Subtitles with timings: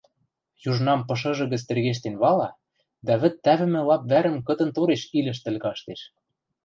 [0.69, 2.49] Южнам пышыжы гӹц тӹргештен вала
[3.05, 6.01] дӓ вӹд тӓвӹмӹ лап вӓрӹм кытын-тореш илӹштӹл каштеш.